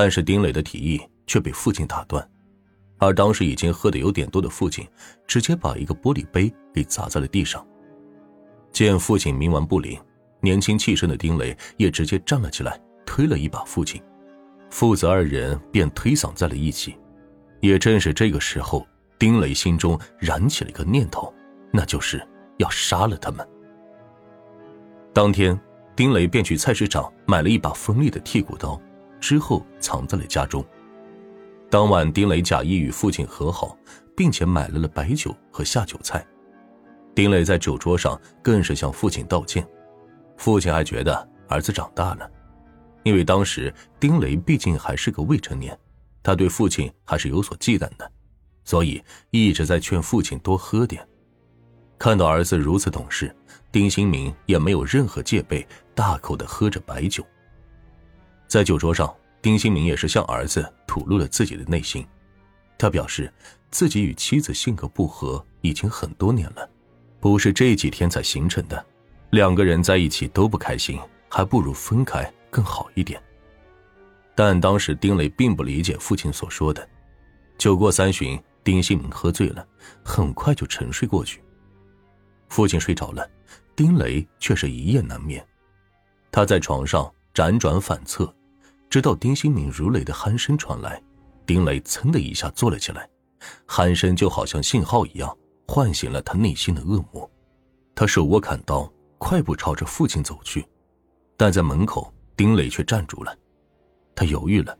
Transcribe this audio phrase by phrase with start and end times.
[0.00, 2.24] 但是丁磊的提议却被父亲打断，
[2.98, 4.86] 而当时已经喝得有点多的父亲，
[5.26, 7.66] 直接把一个玻璃杯给砸在了地上。
[8.70, 10.00] 见父亲冥顽不灵，
[10.40, 14.00] 年轻气盛的丁磊也直接站了起来，推了一把父亲，
[14.70, 16.96] 父子二人便推搡在了一起。
[17.60, 18.86] 也正是这个时候，
[19.18, 21.34] 丁磊心中燃起了一个念头，
[21.72, 22.24] 那就是
[22.58, 23.44] 要杀了他们。
[25.12, 25.60] 当天，
[25.96, 28.80] 丁磊便去菜市场买了一把锋利的剔骨刀，
[29.20, 30.64] 之后藏在了家中。
[31.70, 33.76] 当晚，丁磊假意与父亲和好，
[34.16, 36.26] 并且买来了白酒和下酒菜。
[37.14, 39.66] 丁磊在酒桌上更是向父亲道歉，
[40.36, 42.30] 父亲还觉得儿子长大了，
[43.02, 45.76] 因为当时丁磊毕竟还是个未成年，
[46.22, 48.10] 他对父亲还是有所忌惮的，
[48.64, 51.06] 所以一直在劝父亲多喝点。
[51.98, 53.34] 看到儿子如此懂事，
[53.72, 57.26] 丁新明也没有任何戒备，大口的喝着白酒。
[58.48, 62.04] 在酒桌上，丁新明也是向儿子吐露了自己的内心，
[62.78, 63.32] 他表示
[63.70, 66.68] 自己与妻子性格不合已经很多年了。
[67.20, 68.84] 不是这几天才形成的，
[69.30, 73.22] 两个人在一起都不开心，还不如分开更好一点。
[74.34, 76.88] 但当时丁磊并不理解父亲所说的。
[77.58, 79.66] 酒过三巡，丁新明喝醉了，
[80.04, 81.42] 很快就沉睡过去。
[82.48, 83.28] 父亲睡着了，
[83.74, 85.44] 丁磊却是一夜难眠。
[86.30, 88.32] 他在床上辗转反侧，
[88.90, 91.02] 直到丁新明如雷的鼾声传来，
[91.46, 93.08] 丁磊噌的一下坐了起来，
[93.66, 95.36] 鼾声就好像信号一样。
[95.70, 97.30] 唤醒了他内心的恶魔，
[97.94, 100.66] 他手握砍刀，快步朝着父亲走去，
[101.36, 103.36] 但在门口，丁磊却站住了。
[104.14, 104.74] 他犹豫了，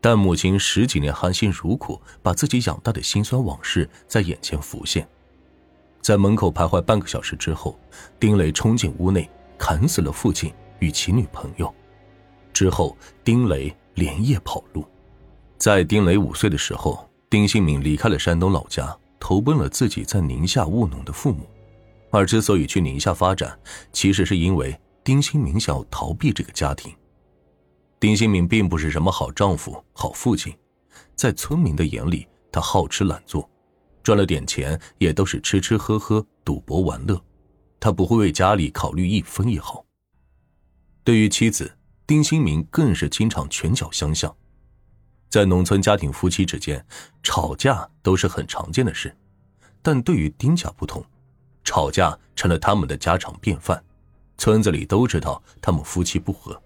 [0.00, 5.06] 但母亲十几年含辛茹苦把自己养大的辛酸往事在眼前浮现。
[6.00, 7.78] 在门口徘徊半个小时之后，
[8.18, 9.28] 丁磊冲进屋内，
[9.58, 11.72] 砍死了父亲与其女朋友。
[12.54, 14.86] 之后，丁磊连夜跑路。
[15.58, 18.96] 在丁磊五岁的时候，丁新敏离开了山东老家。
[19.26, 21.48] 投奔了自己在宁夏务农的父母，
[22.10, 23.58] 而之所以去宁夏发展，
[23.90, 26.94] 其实是因为丁新明想要逃避这个家庭。
[27.98, 30.54] 丁新明并不是什么好丈夫、好父亲，
[31.16, 33.48] 在村民的眼里，他好吃懒做，
[34.02, 37.18] 赚了点钱也都是吃吃喝喝、赌博玩乐，
[37.80, 39.82] 他不会为家里考虑一分一毫。
[41.02, 41.72] 对于妻子，
[42.06, 44.34] 丁新明更是经常拳脚相向。
[45.30, 46.84] 在农村家庭，夫妻之间
[47.22, 49.16] 吵架都是很常见的事，
[49.82, 51.04] 但对于丁家不同，
[51.64, 53.82] 吵架成了他们的家常便饭，
[54.36, 56.60] 村子里都知道他们夫妻不和。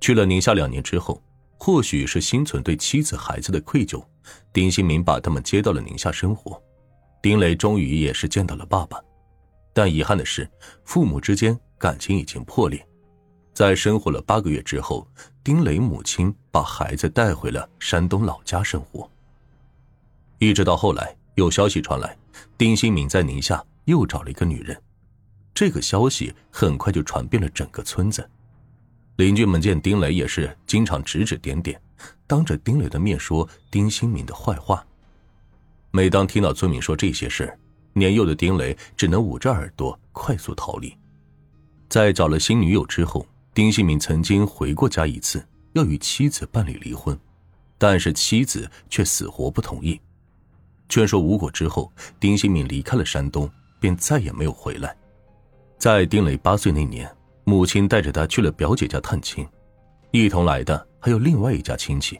[0.00, 1.22] 去了宁夏两年之后，
[1.56, 4.04] 或许是心存对妻子孩子的愧疚，
[4.52, 6.60] 丁新明把他们接到了宁夏生活。
[7.22, 9.00] 丁磊终于也是见到了爸爸，
[9.72, 10.46] 但遗憾的是，
[10.84, 12.86] 父母之间感情已经破裂。
[13.54, 15.06] 在生活了八个月之后，
[15.44, 19.08] 丁磊母亲把孩子带回了山东老家生活。
[20.38, 22.16] 一直到后来有消息传来，
[22.58, 24.76] 丁新敏在宁夏又找了一个女人，
[25.54, 28.28] 这个消息很快就传遍了整个村子。
[29.16, 31.80] 邻居们见丁磊也是经常指指点点，
[32.26, 34.84] 当着丁磊的面说丁新敏的坏话。
[35.92, 37.56] 每当听到村民说这些事
[37.92, 40.92] 年幼的丁磊只能捂着耳朵快速逃离。
[41.88, 43.24] 在找了新女友之后。
[43.54, 45.40] 丁新敏曾经回过家一次，
[45.74, 47.16] 要与妻子办理离婚，
[47.78, 49.98] 但是妻子却死活不同意。
[50.88, 53.48] 劝说无果之后，丁新敏离开了山东，
[53.78, 54.96] 便再也没有回来。
[55.78, 57.08] 在丁磊八岁那年，
[57.44, 59.46] 母亲带着他去了表姐家探亲，
[60.10, 62.18] 一同来的还有另外一家亲戚。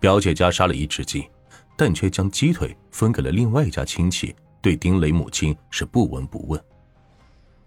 [0.00, 1.28] 表姐家杀了一只鸡，
[1.76, 6.58] 但却将鸡腿分给了另外一家亲戚，对丁磊母亲是不闻不问。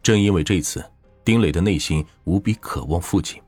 [0.01, 0.83] 正因为这次。
[1.25, 3.41] 丁磊的内心无比渴望父亲，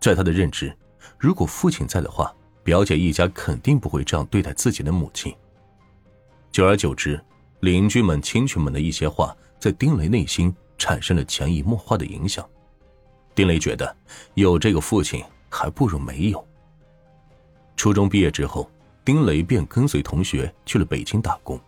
[0.00, 0.72] 在他的认知，
[1.18, 2.32] 如果父亲在的话，
[2.62, 5.34] 表姐一家肯定不会这样对待自己的母亲。
[6.52, 7.20] 久而久之，
[7.58, 12.48] 邻居们、亲戚们的一些话，在丁磊内心产生了潜移默化的影响。
[13.34, 13.96] 丁磊觉得，
[14.34, 16.46] 有这个父亲还不如没有。
[17.76, 18.70] 初中毕业之后，
[19.04, 21.58] 丁磊便跟随同学去了北京打工，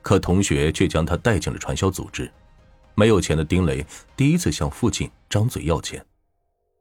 [0.00, 2.32] 可同学却将他带进了传销组织。
[3.00, 3.82] 没有钱的丁雷
[4.14, 6.04] 第一次向父亲张嘴要钱，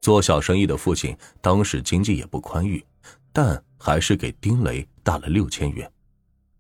[0.01, 2.86] 做小生意的父亲当时经济也不宽裕，
[3.31, 5.89] 但还是给丁雷打了六千元。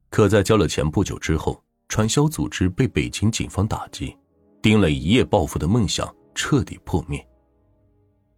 [0.09, 4.15] 可在交了钱不久之后，传销组织被北京警方打击，
[4.61, 7.27] 丁磊一夜暴富的梦想彻底破灭。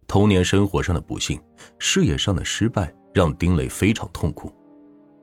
[0.08, 1.40] 童年生活上的不幸，
[1.78, 4.52] 事业上的失败，让丁磊非常痛苦。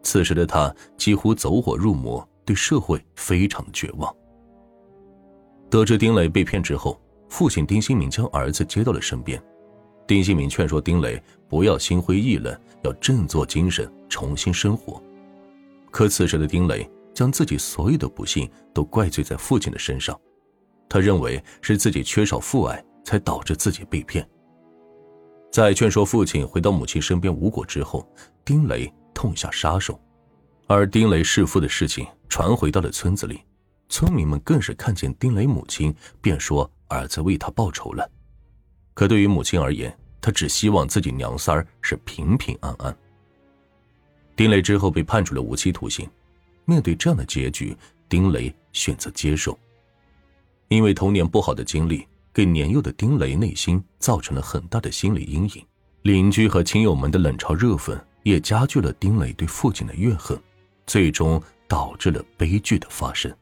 [0.02, 4.16] 此时的他几乎走火入魔，对社会非常绝望。
[5.70, 9.42] 得知丁磊被骗之后，父亲丁新明将儿子接到了身边。
[10.08, 15.02] 丁新民劝说丁磊不要心灰意冷，要振作精神，重新生活。
[15.92, 20.20] 可此时的丁磊将自己所有的不幸都怪罪在父亲的身上，
[20.90, 24.28] 他认为是自己缺少父爱，才导致自己被骗。
[25.52, 28.08] 在劝说父亲回到母亲身边无果之后，
[28.44, 30.00] 丁磊痛下杀手，
[30.66, 33.42] 而丁磊弑父的事情传回到了村子里，
[33.90, 38.10] 村民们更是看见丁磊母亲，便说儿子为他报仇了。
[38.94, 42.96] 可对于母亲而言，她只希望自己娘三儿是平平安安。
[44.36, 46.10] 丁磊之后被判处了无期徒刑，
[46.66, 47.76] 面对这样的结局，
[48.08, 49.58] 丁磊选择接受，
[50.68, 52.08] 因为童年不好的经历。
[52.32, 55.66] 给年幼的丁雷内心造成了很大的心理阴影，
[56.04, 60.40] 邻居和亲友们的冷嘲热讽也加剧了丁磊对父亲的怨恨，
[60.86, 63.36] 最终导致了悲剧的发生。